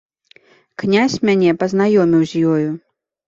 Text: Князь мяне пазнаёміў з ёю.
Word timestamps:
Князь 0.83 1.17
мяне 1.29 1.51
пазнаёміў 1.63 2.21
з 2.31 2.41
ёю. 2.55 2.69